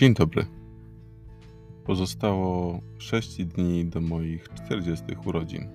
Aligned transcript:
Dzień 0.00 0.14
dobry. 0.14 0.46
Pozostało 1.84 2.80
6 2.98 3.44
dni 3.44 3.84
do 3.84 4.00
moich 4.00 4.48
40 4.48 5.04
urodzin. 5.24 5.68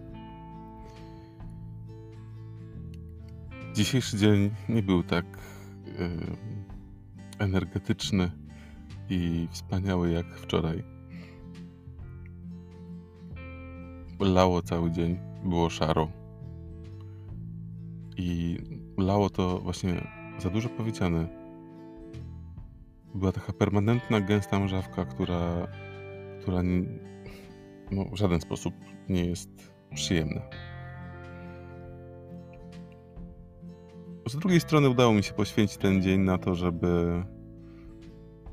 Dzisiejszy 3.74 4.18
dzień 4.18 4.52
nie 4.70 4.84
był 4.84 5.04
tak 5.04 5.26
yy, 5.86 5.94
energetyczny 7.40 8.32
i 9.10 9.48
wspaniały 9.52 10.12
jak 10.12 10.26
wczoraj. 10.38 10.84
Lało 14.20 14.62
cały 14.62 14.92
dzień, 14.92 15.20
było 15.44 15.70
szaro. 15.70 16.08
I 18.18 18.58
lało 18.98 19.30
to 19.30 19.60
właśnie 19.60 20.08
za 20.40 20.50
dużo 20.50 20.70
powiedziane 20.70 21.45
była 23.16 23.32
taka 23.32 23.54
permanentna, 23.54 24.22
gęsta 24.22 24.60
mrzawka, 24.60 25.06
która, 25.06 25.68
która 26.42 26.62
no, 27.92 28.06
w 28.12 28.16
żaden 28.16 28.42
sposób 28.42 28.74
nie 29.10 29.26
jest 29.26 29.50
przyjemna. 29.96 30.42
Z 34.28 34.36
drugiej 34.36 34.60
strony 34.60 34.90
udało 34.90 35.14
mi 35.14 35.24
się 35.24 35.34
poświęcić 35.34 35.78
ten 35.78 36.02
dzień 36.02 36.22
na 36.22 36.38
to, 36.38 36.56
żeby 36.56 37.24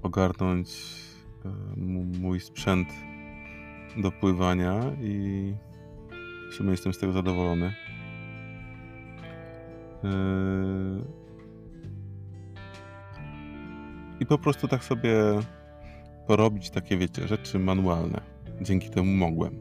ogarnąć 0.02 0.70
e, 1.44 1.48
mój 2.20 2.40
sprzęt 2.40 2.88
do 3.96 4.12
pływania 4.12 4.80
i 5.00 5.54
w 6.50 6.54
sumie 6.54 6.70
jestem 6.70 6.92
z 6.92 6.98
tego 6.98 7.12
zadowolony. 7.12 7.74
Yy 10.02 11.21
i 14.22 14.26
po 14.26 14.38
prostu 14.38 14.68
tak 14.68 14.84
sobie 14.84 15.14
porobić 16.26 16.70
takie, 16.70 16.96
wiecie, 16.96 17.28
rzeczy 17.28 17.58
manualne. 17.58 18.20
Dzięki 18.60 18.90
temu 18.90 19.12
mogłem. 19.12 19.58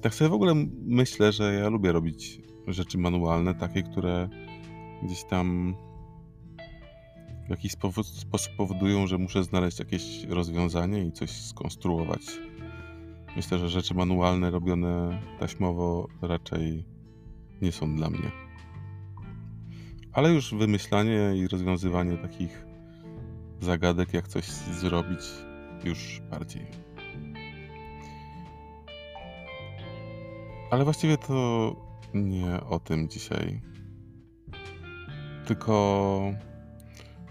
Tak 0.00 0.14
sobie 0.14 0.30
w 0.30 0.32
ogóle 0.32 0.54
myślę, 0.86 1.32
że 1.32 1.54
ja 1.54 1.68
lubię 1.68 1.92
robić 1.92 2.40
rzeczy 2.66 2.98
manualne, 2.98 3.54
takie, 3.54 3.82
które 3.82 4.28
gdzieś 5.02 5.24
tam 5.24 5.74
w 7.46 7.50
jakiś 7.50 7.72
sposób 8.12 8.56
powodują, 8.56 9.06
że 9.06 9.18
muszę 9.18 9.44
znaleźć 9.44 9.78
jakieś 9.78 10.24
rozwiązanie 10.24 11.04
i 11.04 11.12
coś 11.12 11.30
skonstruować. 11.30 12.20
Myślę, 13.36 13.58
że 13.58 13.68
rzeczy 13.68 13.94
manualne 13.94 14.50
robione 14.50 15.22
taśmowo 15.40 16.08
raczej 16.22 16.84
nie 17.62 17.72
są 17.72 17.96
dla 17.96 18.10
mnie. 18.10 18.30
Ale 20.12 20.32
już 20.32 20.54
wymyślanie 20.54 21.32
i 21.36 21.48
rozwiązywanie 21.48 22.16
takich 22.16 22.67
zagadek, 23.60 24.14
jak 24.14 24.28
coś 24.28 24.44
zrobić 24.50 25.20
już 25.84 26.20
bardziej. 26.30 26.66
Ale 30.70 30.84
właściwie 30.84 31.18
to 31.18 31.76
nie 32.14 32.60
o 32.60 32.78
tym 32.78 33.08
dzisiaj. 33.08 33.60
Tylko 35.46 35.72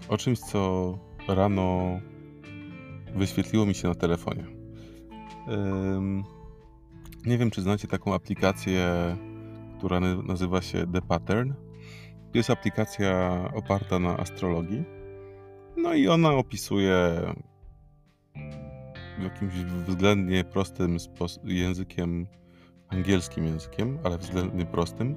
o 0.08 0.18
czymś, 0.18 0.38
co 0.38 0.98
rano 1.28 2.00
wyświetliło 3.14 3.66
mi 3.66 3.74
się 3.74 3.88
na 3.88 3.94
telefonie. 3.94 4.44
nie 7.26 7.38
wiem, 7.38 7.50
czy 7.50 7.62
znacie 7.62 7.88
taką 7.88 8.14
aplikację, 8.14 8.86
która 9.78 10.00
nazywa 10.00 10.62
się 10.62 10.86
The 10.92 11.02
Pattern. 11.02 11.52
To 12.32 12.38
jest 12.38 12.50
aplikacja 12.50 13.44
oparta 13.54 13.98
na 13.98 14.16
astrologii 14.16 14.97
no 15.82 15.94
i 15.94 16.08
ona 16.08 16.30
opisuje 16.30 17.20
jakimś 19.22 19.54
względnie 19.54 20.44
prostym 20.44 20.96
językiem, 21.44 22.26
angielskim 22.88 23.44
językiem, 23.44 23.98
ale 24.04 24.18
względnie 24.18 24.66
prostym. 24.66 25.14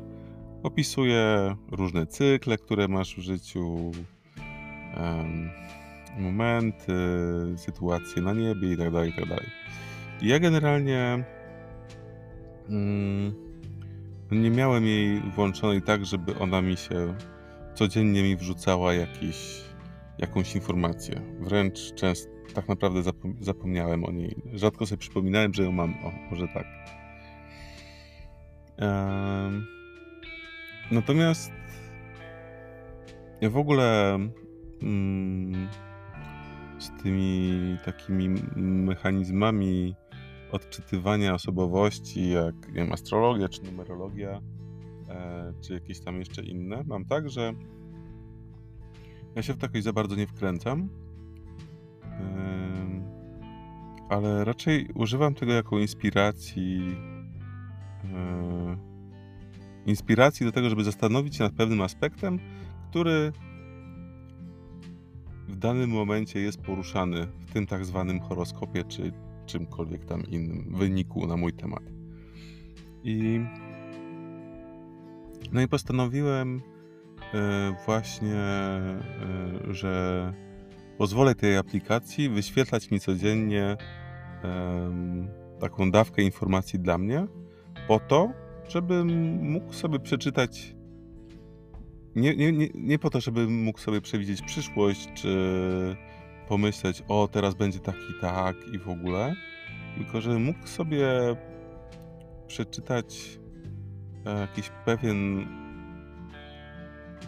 Opisuje 0.64 1.56
różne 1.72 2.06
cykle, 2.06 2.58
które 2.58 2.88
masz 2.88 3.16
w 3.16 3.20
życiu, 3.20 3.92
momenty, 6.18 6.94
sytuacje 7.56 8.22
na 8.22 8.34
niebie 8.34 8.70
itd. 8.70 8.92
Tak 8.92 9.06
itd. 9.06 9.36
Tak 9.36 9.46
ja 10.22 10.40
generalnie 10.40 11.24
mm, 12.70 13.34
nie 14.32 14.50
miałem 14.50 14.86
jej 14.86 15.20
włączonej 15.20 15.82
tak, 15.82 16.06
żeby 16.06 16.40
ona 16.40 16.62
mi 16.62 16.78
się 16.78 17.16
codziennie 17.74 18.24
mi 18.24 18.36
wrzucała 18.36 18.94
jakiś 18.94 19.62
jakąś 20.18 20.56
informację. 20.56 21.22
Wręcz 21.40 21.94
często 21.94 22.32
tak 22.54 22.68
naprawdę 22.68 23.04
zapom 23.04 23.36
zapomniałem 23.42 24.04
o 24.04 24.12
niej. 24.12 24.36
Rzadko 24.54 24.86
sobie 24.86 25.00
przypominałem, 25.00 25.54
że 25.54 25.64
ją 25.64 25.72
mam. 25.72 25.94
O, 26.06 26.12
może 26.32 26.48
tak. 26.48 26.66
Ehm... 28.78 29.66
Natomiast 30.92 31.52
ja 33.42 33.50
w 33.50 33.58
ogóle 33.58 34.14
mm, 34.82 35.68
z 36.80 37.04
tymi 37.04 37.78
takimi 37.86 38.30
mechanizmami 38.56 39.96
odczytywania 40.52 41.34
osobowości, 41.34 42.30
jak 42.30 42.68
nie 42.68 42.74
wiem, 42.74 42.94
astrologia 42.94 43.50
czy 43.50 43.64
numerologia, 43.64 44.42
e, 45.10 45.54
czy 45.62 45.74
jakieś 45.74 46.00
tam 46.00 46.20
jeszcze 46.20 46.44
inne, 46.44 46.84
mam 46.86 47.06
tak, 47.06 47.30
że 47.30 47.54
ja 49.36 49.42
się 49.42 49.54
w 49.54 49.58
takoś 49.58 49.84
za 49.84 49.94
bardzo 49.94 50.16
nie 50.16 50.28
wkręcam, 50.28 50.90
ale 54.10 54.46
raczej 54.46 54.88
używam 54.96 55.34
tego 55.34 55.54
jako 55.54 55.80
inspiracji. 55.80 56.96
Inspiracji 59.86 60.46
do 60.46 60.52
tego, 60.52 60.70
żeby 60.70 60.84
zastanowić 60.84 61.36
się 61.36 61.44
nad 61.44 61.54
pewnym 61.54 61.82
aspektem, 61.82 62.40
który 62.90 63.32
w 65.48 65.56
danym 65.56 65.90
momencie 65.90 66.40
jest 66.40 66.62
poruszany 66.62 67.28
w 67.28 67.54
tym 67.54 67.68
tak 67.68 67.86
zwanym 67.86 68.20
horoskopie, 68.20 68.84
czy 68.84 69.12
czymkolwiek 69.46 70.06
tam 70.06 70.24
innym 70.24 70.76
wyniku 70.76 71.28
na 71.28 71.38
mój 71.38 71.54
temat. 71.54 71.84
I 73.04 73.40
no 75.52 75.62
i 75.62 75.68
postanowiłem 75.68 76.62
E, 76.62 76.71
właśnie, 77.86 78.36
e, 78.36 79.00
że 79.70 80.34
pozwolę 80.98 81.36
tej 81.36 81.58
aplikacji 81.58 82.30
wyświetlać 82.30 82.92
mi 82.92 83.00
codziennie 83.00 83.78
taką 85.60 85.92
dawkę 85.92 86.22
informacji 86.22 86.80
dla 86.80 86.98
mnie, 86.98 87.28
po 87.88 88.00
to, 88.00 88.32
żebym 88.68 89.08
mógł 89.52 89.74
sobie 89.74 90.00
przeczytać. 90.00 90.76
Nie, 92.16 92.36
nie, 92.36 92.52
nie, 92.52 92.68
nie 92.74 93.00
po 93.00 93.10
to, 93.10 93.22
żebym 93.22 93.64
mógł 93.64 93.80
sobie 93.80 94.02
przewidzieć 94.02 94.42
przyszłość, 94.42 95.10
czy 95.14 95.38
pomyśleć, 96.48 97.04
o 97.08 97.30
teraz 97.32 97.56
będzie 97.56 97.80
tak 97.80 97.96
i 97.96 98.22
tak 98.22 98.56
i 98.74 98.80
w 98.80 98.90
ogóle, 98.90 99.34
tylko 99.98 100.22
żebym 100.22 100.44
mógł 100.44 100.68
sobie 100.68 101.08
przeczytać 102.48 103.40
e, 104.26 104.40
jakiś 104.40 104.72
pewien 104.86 105.48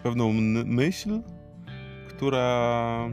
pewną 0.04 0.34
myśl, 0.66 1.22
która 2.08 3.10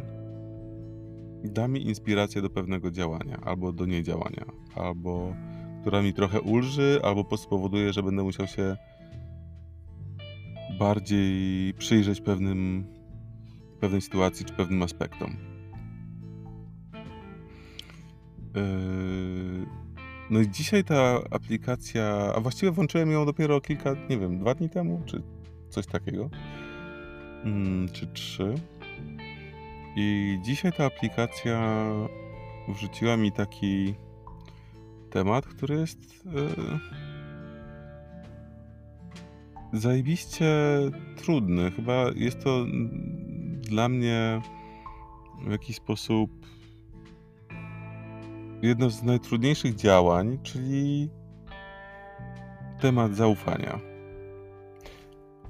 da 1.45 1.69
mi 1.69 1.87
inspirację 1.87 2.43
do 2.43 2.51
pewnego 2.51 2.91
działania, 2.91 3.41
albo 3.45 3.73
do 3.73 3.87
niedziałania, 3.87 4.45
albo 4.75 5.35
która 5.81 6.03
mi 6.03 6.13
trochę 6.13 6.41
ulży, 6.41 7.01
albo 7.05 7.37
spowoduje, 7.37 7.93
że 7.93 8.03
będę 8.03 8.23
musiał 8.23 8.47
się 8.47 8.77
bardziej 10.79 11.75
przyjrzeć 11.75 12.21
pewnym, 12.21 12.87
pewnej 13.81 14.01
sytuacji 14.01 14.47
czy 14.47 14.53
pewnym 14.55 14.83
aspektom. 14.83 15.37
Yy, 18.55 19.67
no 20.31 20.41
i 20.41 20.51
dzisiaj 20.51 20.85
ta 20.85 21.21
aplikacja, 21.31 22.33
a 22.37 22.41
właściwie 22.41 22.73
włączyłem 22.73 23.11
ją 23.11 23.27
dopiero 23.27 23.61
kilka, 23.61 23.97
nie 24.11 24.19
wiem, 24.19 24.39
dwa 24.39 24.55
dni 24.55 24.71
temu, 24.71 25.03
czy 25.07 25.23
coś 25.69 25.87
takiego 25.87 26.31
mm, 27.45 27.89
czy 27.89 28.07
trzy. 28.07 28.55
I 29.97 30.39
dzisiaj 30.43 30.73
ta 30.73 30.85
aplikacja 30.85 31.87
wrzuciła 32.69 33.17
mi 33.17 33.33
taki 33.33 33.95
temat, 35.11 35.47
który 35.47 35.75
jest 35.75 36.25
yy, 36.25 36.79
zajebiście 39.73 40.47
trudny. 41.17 41.71
Chyba 41.71 42.05
jest 42.17 42.45
to 42.45 42.67
dla 43.61 43.89
mnie 43.89 44.41
w 45.47 45.51
jakiś 45.51 45.77
sposób 45.77 46.31
jedno 48.63 48.91
z 48.91 49.03
najtrudniejszych 49.03 49.75
działań, 49.75 50.39
czyli 50.43 51.11
temat 52.81 53.17
zaufania. 53.17 53.90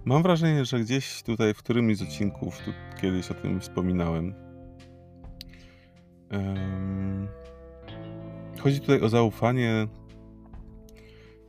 Mam 0.04 0.22
wrażenie, 0.22 0.64
że 0.64 0.80
gdzieś 0.80 1.22
tutaj 1.22 1.54
w 1.54 1.58
którymś 1.58 1.96
z 1.96 2.02
odcinków 2.02 2.58
tu 2.58 2.70
kiedyś 3.00 3.30
o 3.30 3.34
tym 3.34 3.60
wspominałem. 3.60 4.34
chodzi 8.60 8.80
tutaj 8.80 9.00
o 9.00 9.08
zaufanie 9.08 9.86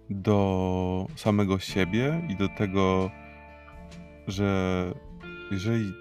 do 0.10 1.08
samego 1.16 1.60
siebie 1.60 2.28
i 2.30 2.36
do 2.36 2.50
tego, 2.58 3.12
że 4.28 4.94
jeżeli 5.52 5.94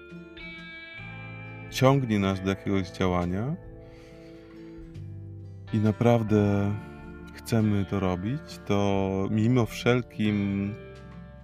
ciągnie 1.69 2.19
nas 2.19 2.41
do 2.41 2.49
jakiegoś 2.49 2.89
działania 2.89 3.55
i 5.73 5.77
naprawdę 5.77 6.71
chcemy 7.33 7.85
to 7.85 7.99
robić, 7.99 8.41
to 8.65 9.11
mimo 9.31 9.65
wszelkim 9.65 10.73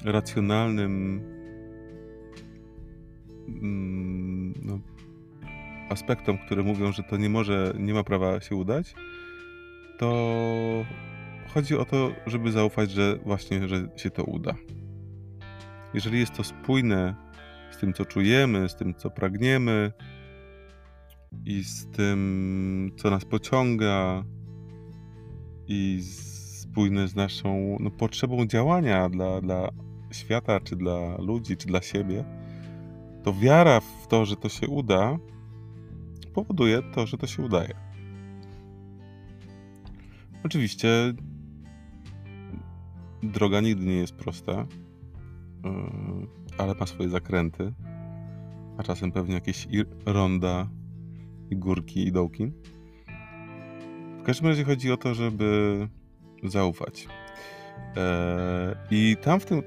racjonalnym 0.04 1.22
mm, 3.48 4.54
no, 4.64 4.80
aspektom, 5.90 6.38
które 6.38 6.64
mówią, 6.64 6.92
że 6.92 7.04
to 7.04 7.18
nie 7.18 7.30
może, 7.30 7.74
nie 7.80 7.94
ma 7.94 8.04
prawa 8.04 8.40
się 8.40 8.56
udać, 8.56 8.96
to 9.98 10.86
chodzi 11.54 11.78
o 11.78 11.86
to, 11.86 12.12
żeby 12.26 12.52
zaufać, 12.52 12.92
że 12.92 13.18
właśnie, 13.26 13.68
że 13.68 13.90
się 13.96 14.10
to 14.10 14.24
uda. 14.24 14.56
Jeżeli 15.94 16.20
jest 16.20 16.34
to 16.34 16.44
spójne 16.44 17.16
z 17.72 17.78
tym, 17.78 17.94
co 17.94 18.06
czujemy, 18.06 18.70
z 18.70 18.76
tym, 18.76 18.94
co 18.96 19.10
pragniemy 19.10 19.92
i 21.46 21.64
z 21.64 21.92
tym, 21.92 22.92
co 22.98 23.10
nas 23.10 23.26
pociąga, 23.26 24.24
i 25.68 26.02
spójne 26.62 27.08
z 27.08 27.16
naszą 27.16 27.78
no, 27.80 27.92
potrzebą 27.92 28.46
działania 28.46 29.10
dla, 29.10 29.42
dla 29.42 29.70
świata, 30.12 30.59
czy 30.59 30.75
dla 30.75 31.18
ludzi, 31.18 31.57
czy 31.57 31.68
dla 31.68 31.81
siebie, 31.81 32.24
to 33.24 33.33
wiara 33.33 33.80
w 33.80 34.07
to, 34.07 34.25
że 34.25 34.36
to 34.36 34.50
się 34.50 34.68
uda, 34.68 35.18
powoduje 36.33 36.81
to, 36.94 37.07
że 37.07 37.18
to 37.18 37.27
się 37.27 37.44
udaje. 37.44 37.75
Oczywiście 40.44 41.13
droga 43.24 43.62
nigdy 43.62 43.86
nie 43.86 43.95
jest 43.98 44.15
prosta, 44.15 44.68
yy, 45.63 45.71
ale 46.57 46.75
ma 46.75 46.86
swoje 46.86 47.10
zakręty, 47.10 47.74
a 48.77 48.83
czasem 48.83 49.12
pewnie 49.12 49.36
jakieś 49.36 49.68
ronda 50.06 50.69
i 51.50 51.57
górki 51.57 52.07
i 52.07 52.12
dołki 52.12 52.51
każdym 54.27 54.48
razie 54.48 54.63
chodzi 54.63 54.92
o 54.92 54.98
to, 54.98 55.13
żeby 55.13 55.88
zaufać. 56.44 57.07
Eee, 57.95 58.75
I 58.92 59.18
tam 59.21 59.39
w 59.39 59.45
tym, 59.45 59.62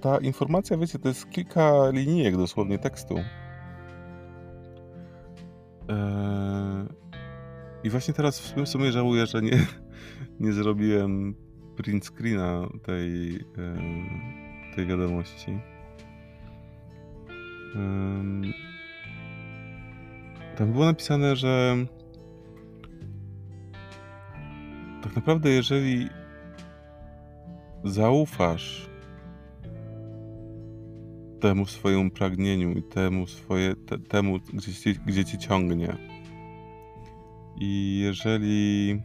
ta 0.00 0.18
informacja, 0.18 0.76
wiecie, 0.76 0.98
to 0.98 1.08
jest 1.08 1.30
kilka 1.30 1.90
linijek 1.90 2.36
dosłownie 2.36 2.78
tekstu. 2.78 3.14
Eee, 5.88 6.86
I 7.84 7.90
właśnie 7.90 8.14
teraz 8.14 8.40
w 8.40 8.68
sumie 8.68 8.92
żałuję, 8.92 9.26
że 9.26 9.42
nie, 9.42 9.66
nie 10.40 10.52
zrobiłem 10.52 11.34
print 11.76 12.06
screena 12.06 12.68
tej, 12.82 13.44
tej 14.76 14.86
wiadomości. 14.86 15.60
Tam 20.56 20.72
było 20.72 20.84
napisane, 20.84 21.36
że 21.36 21.76
tak 25.02 25.16
naprawdę, 25.16 25.50
jeżeli 25.50 26.08
zaufasz 27.84 28.90
temu 31.40 31.66
swojemu 31.66 32.10
pragnieniu 32.10 32.72
i 32.72 32.82
temu, 32.82 33.26
swoje, 33.26 33.76
te, 33.76 33.98
temu 33.98 34.38
gdzie, 34.52 34.72
ci, 34.72 34.94
gdzie 35.06 35.24
ci 35.24 35.38
ciągnie, 35.38 35.96
i 37.60 38.00
jeżeli 38.02 38.96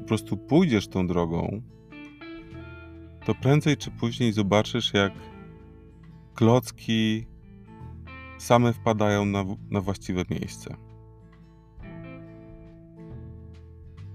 po 0.00 0.08
prostu 0.08 0.36
pójdziesz 0.36 0.88
tą 0.88 1.06
drogą, 1.06 1.62
to 3.24 3.34
prędzej 3.34 3.76
czy 3.76 3.90
później 3.90 4.32
zobaczysz, 4.32 4.94
jak 4.94 5.12
klocki 6.34 7.26
same 8.38 8.72
wpadają 8.72 9.24
na, 9.24 9.44
na 9.70 9.80
właściwe 9.80 10.22
miejsce. 10.30 10.88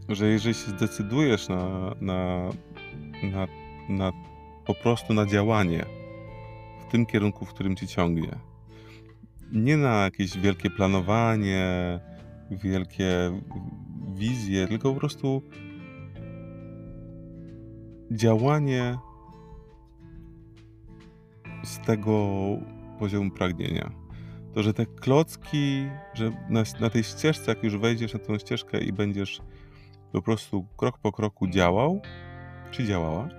że 0.10 0.28
jeżeli 0.28 0.56
się 0.56 0.72
zdecydujesz 0.72 1.50
na, 1.50 1.96
na, 2.02 2.50
na, 3.24 3.48
na 3.90 4.12
po 4.66 4.74
prostu 4.76 5.14
na 5.14 5.26
działanie 5.26 5.86
w 6.88 6.92
tym 6.92 7.06
kierunku, 7.06 7.46
w 7.46 7.54
którym 7.54 7.76
ci 7.76 7.88
ciągnie, 7.88 8.40
nie 9.52 9.78
na 9.78 10.04
jakieś 10.04 10.38
wielkie 10.38 10.70
planowanie, 10.70 12.00
wielkie 12.52 13.42
wizje, 14.14 14.68
tylko 14.68 14.94
po 14.94 15.00
prostu 15.00 15.42
działanie 18.12 18.98
z 21.64 21.80
tego 21.80 22.38
poziomu 23.00 23.32
pragnienia. 23.32 23.92
To, 24.54 24.64
że 24.64 24.74
te 24.74 24.86
klocki, 24.86 25.86
że 26.14 26.32
na, 26.50 26.64
na 26.80 26.90
tej 26.90 27.04
ścieżce, 27.04 27.52
jak 27.52 27.64
już 27.64 27.78
wejdziesz 27.78 28.14
na 28.14 28.20
tą 28.20 28.38
ścieżkę 28.38 28.80
i 28.80 28.94
będziesz 28.94 29.42
po 30.12 30.22
prostu 30.22 30.68
krok 30.78 30.98
po 30.98 31.12
kroku 31.12 31.48
działał, 31.48 32.02
czy 32.72 32.86
działała, 32.86 33.30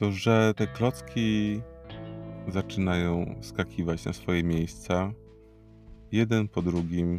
to 0.00 0.12
że 0.12 0.54
te 0.56 0.66
klocki 0.66 1.60
zaczynają 2.48 3.34
skakiwać 3.40 4.04
na 4.04 4.12
swoje 4.12 4.42
miejsca, 4.42 5.12
jeden 6.12 6.48
po 6.48 6.62
drugim. 6.62 7.18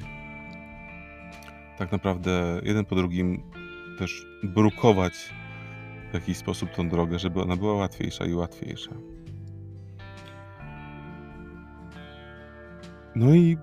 Tak 1.78 1.92
naprawdę 1.92 2.62
jeden 2.64 2.86
po 2.86 2.96
drugim 2.96 3.44
też 4.00 4.26
brukować 4.44 5.14
w 6.12 6.14
jakiś 6.14 6.38
sposób 6.38 6.70
tą 6.70 6.90
drogę, 6.90 7.20
żeby 7.20 7.42
ona 7.42 7.56
była 7.56 7.74
łatwiejsza 7.74 8.26
i 8.26 8.34
łatwiejsza. 8.34 8.96
No 13.16 13.36
i 13.36 13.58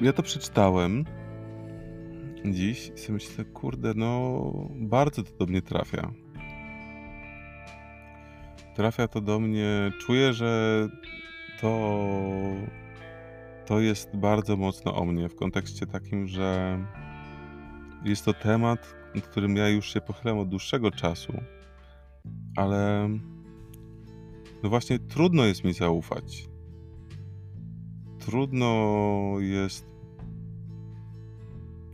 ja 0.00 0.12
to 0.12 0.22
przeczytałem 0.22 1.04
dziś 2.44 2.92
i 2.94 2.98
sobie 2.98 3.14
myślę, 3.14 3.44
kurde, 3.44 3.92
no 3.96 4.42
bardzo 4.74 5.22
to 5.22 5.30
do 5.38 5.46
mnie 5.46 5.62
trafia. 5.62 6.12
Trafia 8.78 9.08
to 9.08 9.20
do 9.20 9.40
mnie, 9.40 9.92
czuję, 10.00 10.32
że 10.32 10.88
to, 11.60 12.08
to 13.66 13.80
jest 13.80 14.16
bardzo 14.16 14.56
mocno 14.56 14.94
o 14.94 15.04
mnie 15.04 15.28
w 15.28 15.36
kontekście 15.36 15.86
takim, 15.86 16.26
że 16.26 16.78
jest 18.04 18.24
to 18.24 18.34
temat, 18.34 18.94
nad 19.14 19.26
którym 19.26 19.56
ja 19.56 19.68
już 19.68 19.92
się 19.92 20.00
pochylam 20.00 20.38
od 20.38 20.48
dłuższego 20.48 20.90
czasu, 20.90 21.32
ale 22.56 23.08
no 24.62 24.68
właśnie 24.68 24.98
trudno 24.98 25.44
jest 25.44 25.64
mi 25.64 25.72
zaufać. 25.72 26.48
Trudno 28.18 29.34
jest 29.38 29.94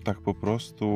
tak 0.05 0.21
po 0.21 0.35
prostu 0.35 0.87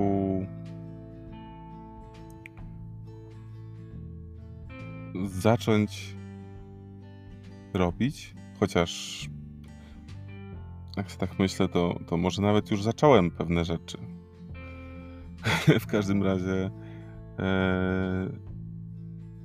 zacząć 5.25 6.17
robić, 7.75 8.35
chociaż 8.61 9.23
jak 10.97 11.17
tak 11.17 11.39
myślę, 11.39 11.69
to, 11.69 11.99
to 12.07 12.17
może 12.17 12.43
nawet 12.43 12.71
już 12.71 12.83
zacząłem 12.83 13.31
pewne 13.31 13.65
rzeczy. 13.65 13.99
w 15.81 15.87
każdym 15.87 16.23
razie 16.23 16.71
e, 17.39 18.29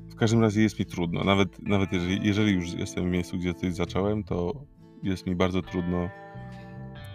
w 0.09 0.15
każdym 0.15 0.41
razie 0.41 0.61
jest 0.61 0.79
mi 0.79 0.85
trudno. 0.85 1.23
Nawet, 1.23 1.67
nawet 1.67 1.93
jeżeli, 1.93 2.27
jeżeli 2.27 2.53
już 2.53 2.73
jestem 2.73 3.05
w 3.05 3.11
miejscu, 3.11 3.37
gdzie 3.37 3.53
coś 3.53 3.73
zacząłem, 3.73 4.23
to 4.23 4.65
jest 5.03 5.27
mi 5.27 5.35
bardzo 5.35 5.61
trudno 5.61 6.09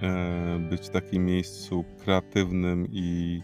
E, 0.02 0.59
być 0.71 0.87
w 0.87 0.90
takim 0.90 1.25
miejscu 1.25 1.85
kreatywnym 1.99 2.87
i, 2.90 3.43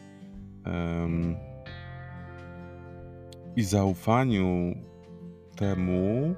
i 3.57 3.63
zaufaniu 3.63 4.75
temu, 5.57 6.35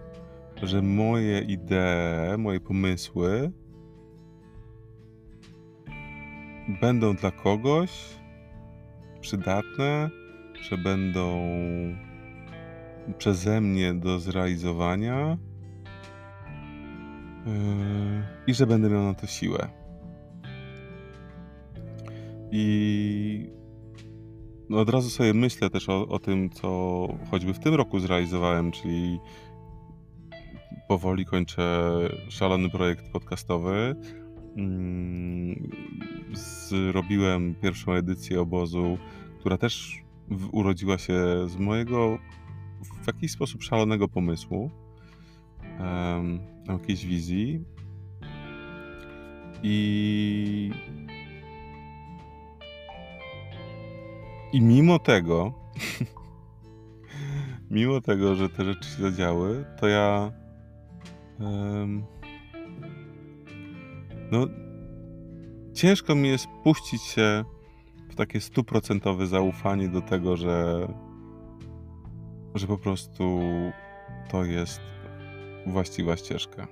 że 0.63 0.83
moje 0.83 1.41
idee, 1.41 2.39
moje 2.39 2.61
pomysły 2.61 3.53
będą 6.81 7.15
dla 7.15 7.31
kogoś 7.31 7.91
przydatne, 9.21 10.11
że 10.63 10.79
będą 10.79 11.41
przeze 13.19 13.61
mnie 13.61 13.95
do 13.95 14.21
zrealizowania 14.21 15.39
e, 17.47 17.57
i 18.47 18.55
że 18.55 18.67
będę 18.67 18.91
miał 18.91 19.03
na 19.03 19.15
to 19.15 19.27
siłę. 19.27 19.69
I 22.51 23.56
no 24.71 24.79
od 24.79 24.91
razu 24.91 25.11
sobie 25.11 25.35
myślę 25.35 25.71
też 25.71 25.89
o, 25.89 26.09
o 26.09 26.19
tym, 26.19 26.51
co 26.51 27.09
choćby 27.31 27.55
w 27.55 27.59
tym 27.59 27.75
roku 27.75 28.01
zrealizowałem, 28.01 28.73
czyli 28.73 29.19
powoli 30.89 31.25
kończę 31.25 31.91
szalony 32.29 32.71
projekt 32.71 33.13
podcastowy. 33.13 33.97
Mm, 34.57 35.71
zrobiłem 36.69 37.55
pierwszą 37.55 37.93
edycję 37.93 38.41
obozu, 38.41 38.99
która 39.41 39.59
też 39.59 40.03
urodziła 40.53 40.99
się 40.99 41.15
z 41.49 41.57
mojego 41.57 42.19
w 43.03 43.07
jakiś 43.07 43.33
sposób 43.33 43.63
szalonego 43.63 44.09
pomysłu, 44.09 44.71
jakiejś 46.69 47.07
wizji. 47.07 47.65
I, 49.63 50.71
I 54.57 54.61
mimo 54.63 54.99
tego, 54.99 55.53
mimo 57.71 58.01
tego, 58.01 58.35
że 58.35 58.49
te 58.49 58.65
rzeczy 58.65 58.91
się 58.91 59.03
zadziały, 59.03 59.65
to 59.81 59.89
ja 59.89 60.33
um, 61.41 62.05
no 64.33 64.47
ciężko 65.75 66.15
mi 66.15 66.29
jest 66.29 66.47
puścić 66.65 67.03
się 67.03 67.45
w 68.11 68.15
takie 68.15 68.41
stuprocentowe 68.41 69.27
zaufanie 69.27 69.89
do 69.89 70.01
tego, 70.03 70.37
że 70.37 70.89
że 72.55 72.67
po 72.67 72.79
prostu 72.79 73.41
to 74.31 74.45
jest 74.45 74.81
właściwa 75.67 76.17
ścieżka. 76.17 76.67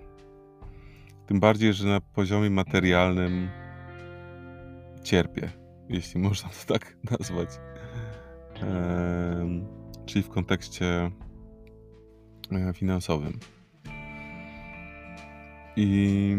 Tym 1.27 1.41
bardziej, 1.41 1.73
że 1.73 1.89
na 1.89 2.01
poziomie 2.01 2.51
materialnym 2.51 3.49
cierpię, 5.03 5.51
jeśli 5.89 6.21
można 6.21 6.49
to 6.49 6.75
tak 6.75 6.97
nazwać. 7.19 7.49
Czyli 10.07 10.23
w 10.23 10.29
kontekście 10.29 11.11
e, 12.53 12.73
finansowym. 12.75 13.39
I. 15.77 16.37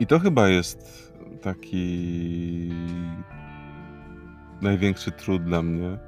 I 0.00 0.06
to 0.06 0.18
chyba 0.18 0.48
jest 0.48 1.12
taki 1.42 2.70
największy 4.62 5.12
trud 5.12 5.44
dla 5.44 5.62
mnie. 5.62 5.98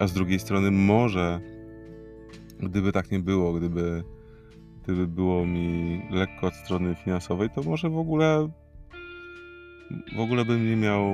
A 0.00 0.06
z 0.06 0.12
drugiej 0.12 0.38
strony, 0.38 0.70
może 0.70 1.40
gdyby 2.62 2.92
tak 2.92 3.10
nie 3.10 3.18
było, 3.18 3.52
gdyby, 3.52 4.04
gdyby 4.82 5.06
było 5.06 5.46
mi 5.46 6.02
lekko 6.10 6.46
od 6.46 6.54
strony 6.54 6.94
finansowej, 6.94 7.50
to 7.50 7.62
może 7.62 7.90
w 7.90 7.98
ogóle 7.98 8.48
w 10.16 10.20
ogóle 10.20 10.44
bym 10.44 10.66
nie 10.66 10.76
miał 10.76 11.12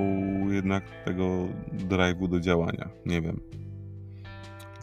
jednak 0.49 0.83
tego 1.05 1.47
drive'u 1.73 2.27
do 2.29 2.39
działania. 2.39 2.89
Nie 3.05 3.21
wiem. 3.21 3.39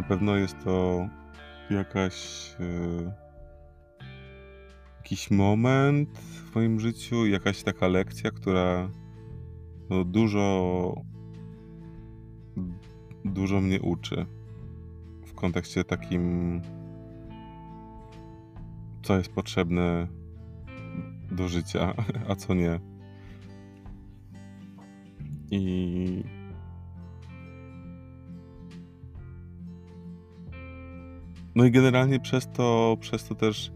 Na 0.01 0.05
pewno 0.09 0.37
jest 0.37 0.57
to 0.65 1.09
jakaś 1.71 2.49
yy, 2.59 3.13
jakiś 4.97 5.31
moment 5.31 6.19
w 6.19 6.55
moim 6.55 6.81
życiu, 6.81 7.27
jakaś 7.27 7.63
taka 7.63 7.89
lekcja, 7.89 8.31
która 8.31 8.91
no, 9.91 10.05
dużo 10.05 10.95
dużo 13.25 13.61
mnie 13.61 13.81
uczy 13.81 14.27
w 15.27 15.35
kontekście 15.35 15.85
takim 15.85 16.61
co 19.03 19.17
jest 19.17 19.33
potrzebne 19.33 20.09
do 21.31 21.49
życia, 21.49 21.95
a 22.29 22.37
co 22.37 22.55
nie. 22.55 22.94
I 25.51 26.25
no 31.55 31.65
i 31.65 31.71
generalnie 31.71 32.21
przez 32.21 32.49
to, 32.53 32.97
przez 33.01 33.25
to 33.25 33.35
też, 33.35 33.73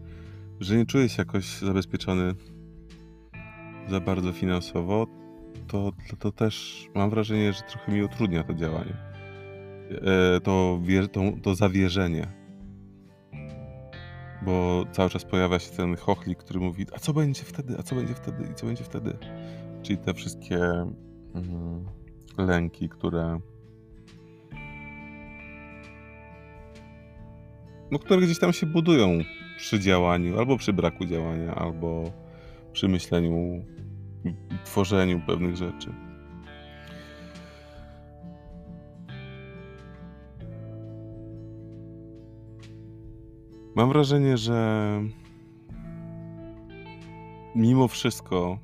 że 0.59 0.77
nie 0.77 0.85
czuję 0.85 1.09
się 1.09 1.21
jakoś 1.21 1.57
zabezpieczony 1.57 2.33
za 3.87 3.99
bardzo 3.99 4.33
finansowo, 4.33 5.07
to, 5.67 5.91
to, 6.09 6.15
to 6.15 6.31
też 6.31 6.85
mam 6.95 7.09
wrażenie, 7.09 7.53
że 7.53 7.61
trochę 7.61 7.91
mi 7.91 8.03
utrudnia 8.03 8.43
to 8.43 8.53
działanie. 8.53 8.97
E, 9.91 10.39
to, 10.39 10.79
to, 11.11 11.21
to 11.43 11.55
zawierzenie. 11.55 12.27
Bo 14.41 14.85
cały 14.91 15.09
czas 15.09 15.25
pojawia 15.25 15.59
się 15.59 15.71
ten 15.71 15.95
chochlik, 15.95 16.39
który 16.39 16.59
mówi, 16.59 16.85
a 16.95 16.99
co 16.99 17.13
będzie 17.13 17.43
wtedy, 17.43 17.75
a 17.79 17.83
co 17.83 17.95
będzie 17.95 18.13
wtedy 18.13 18.47
i 18.51 18.55
co 18.55 18.65
będzie 18.65 18.83
wtedy. 18.83 19.17
Czyli 19.81 19.97
te 19.97 20.13
wszystkie 20.13 20.59
lęki, 22.37 22.89
które 22.89 23.39
no, 27.91 27.99
które 27.99 28.21
gdzieś 28.21 28.39
tam 28.39 28.53
się 28.53 28.65
budują 28.65 29.19
przy 29.57 29.79
działaniu, 29.79 30.39
albo 30.39 30.57
przy 30.57 30.73
braku 30.73 31.05
działania, 31.05 31.55
albo 31.55 32.03
przy 32.73 32.87
myśleniu 32.87 33.65
tworzeniu 34.65 35.21
pewnych 35.27 35.55
rzeczy. 35.55 35.93
Mam 43.75 43.89
wrażenie, 43.89 44.37
że 44.37 45.01
mimo 47.55 47.87
wszystko 47.87 48.59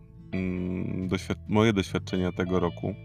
doświad 1.07 1.37
moje 1.47 1.73
doświadczenia 1.73 2.31
tego 2.31 2.59
roku 2.59 2.95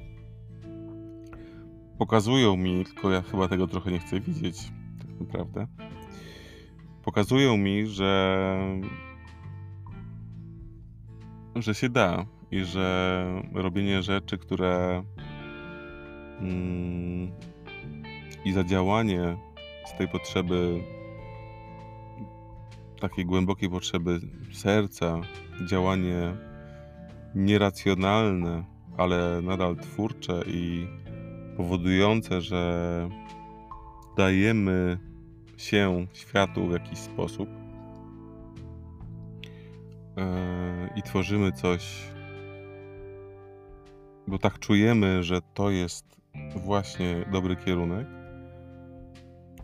pokazują 1.98 2.56
mi, 2.56 2.84
tylko 2.84 3.10
ja 3.10 3.22
chyba 3.22 3.48
tego 3.48 3.66
trochę 3.66 3.92
nie 3.92 3.98
chcę 3.98 4.20
widzieć, 4.20 4.72
tak 4.98 5.20
naprawdę. 5.20 5.66
Pokazują 7.04 7.56
mi, 7.56 7.86
że 7.86 8.40
że 11.56 11.74
się 11.74 11.88
da, 11.88 12.26
i 12.50 12.64
że 12.64 13.42
robienie 13.52 14.02
rzeczy, 14.02 14.38
które 14.38 15.02
mm, 16.40 17.30
i 18.44 18.52
zadziałanie 18.52 19.36
z 19.86 19.98
tej 19.98 20.08
potrzeby, 20.08 20.84
takiej 23.00 23.26
głębokiej 23.26 23.70
potrzeby 23.70 24.20
serca, 24.52 25.20
działanie 25.66 26.49
nieracjonalne, 27.34 28.64
ale 28.96 29.42
nadal 29.42 29.76
twórcze 29.76 30.42
i 30.46 30.88
powodujące, 31.56 32.40
że 32.40 33.08
dajemy 34.16 34.98
się 35.56 36.06
światu 36.12 36.66
w 36.66 36.72
jakiś 36.72 36.98
sposób 36.98 37.48
yy, 40.16 40.24
i 40.96 41.02
tworzymy 41.02 41.52
coś 41.52 42.10
bo 44.30 44.38
tak 44.38 44.58
czujemy, 44.58 45.22
że 45.22 45.40
to 45.54 45.70
jest 45.70 46.04
właśnie 46.56 47.26
dobry 47.32 47.56
kierunek, 47.56 48.06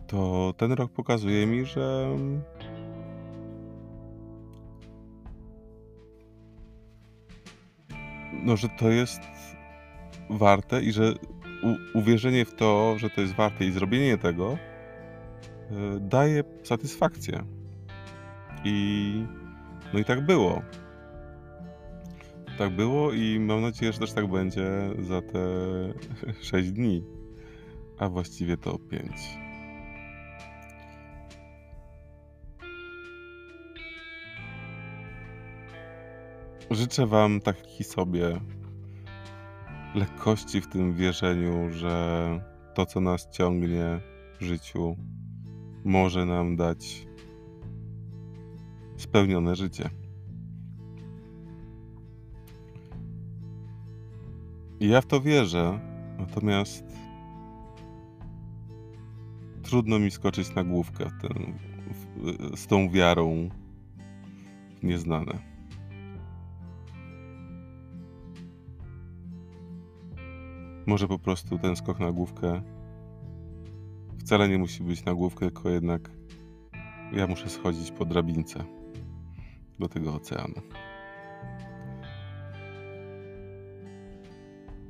to 0.07 0.53
ten 0.57 0.71
rok 0.71 0.91
pokazuje 0.91 1.47
mi, 1.47 1.65
że 1.65 2.15
no, 8.43 8.57
że 8.57 8.69
to 8.69 8.89
jest 8.89 9.21
warte 10.29 10.81
i 10.81 10.91
że 10.91 11.13
u- 11.63 11.97
uwierzenie 11.99 12.45
w 12.45 12.53
to, 12.53 12.95
że 12.97 13.09
to 13.09 13.21
jest 13.21 13.33
warte 13.33 13.65
i 13.65 13.71
zrobienie 13.71 14.17
tego 14.17 14.57
yy, 15.71 15.99
daje 15.99 16.43
satysfakcję. 16.63 17.43
I 18.63 19.25
no 19.93 19.99
i 19.99 20.05
tak 20.05 20.25
było 20.25 20.61
tak 22.57 22.69
było 22.69 23.11
i 23.11 23.39
mam 23.39 23.61
nadzieję, 23.61 23.93
że 23.93 23.99
też 23.99 24.13
tak 24.13 24.27
będzie 24.27 24.67
za 24.99 25.21
te 25.21 25.39
6 26.51 26.71
dni, 26.71 27.03
a 27.97 28.09
właściwie 28.09 28.57
to 28.57 28.79
5. 28.79 29.11
Życzę 36.71 37.07
Wam 37.07 37.41
takiej 37.41 37.85
sobie 37.85 38.39
lekkości 39.95 40.61
w 40.61 40.67
tym 40.67 40.93
wierzeniu, 40.93 41.71
że 41.71 42.39
to, 42.73 42.85
co 42.85 43.01
nas 43.01 43.29
ciągnie 43.29 43.99
w 44.39 44.43
życiu, 44.43 44.95
może 45.85 46.25
nam 46.25 46.55
dać 46.55 47.07
spełnione 48.97 49.55
życie. 49.55 49.89
I 54.79 54.87
ja 54.87 55.01
w 55.01 55.05
to 55.05 55.21
wierzę, 55.21 55.79
natomiast 56.19 56.83
trudno 59.63 59.99
mi 59.99 60.11
skoczyć 60.11 60.55
na 60.55 60.63
główkę 60.63 61.05
ten, 61.21 61.59
w, 61.91 62.57
z 62.59 62.67
tą 62.67 62.89
wiarą 62.89 63.49
nieznane. 64.83 65.56
Może 70.87 71.07
po 71.07 71.19
prostu 71.19 71.59
ten 71.59 71.75
skok 71.75 71.99
na 71.99 72.11
główkę 72.11 72.61
wcale 74.19 74.49
nie 74.49 74.57
musi 74.57 74.83
być 74.83 75.05
na 75.05 75.13
główkę, 75.13 75.39
tylko 75.39 75.69
jednak 75.69 76.11
ja 77.13 77.27
muszę 77.27 77.49
schodzić 77.49 77.91
po 77.91 78.05
drabince 78.05 78.63
do 79.79 79.87
tego 79.87 80.13
oceanu. 80.13 80.61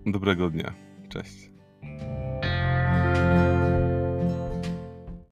Dobrego 0.06 0.50
dnia. 0.50 0.74
Cześć. 1.10 1.57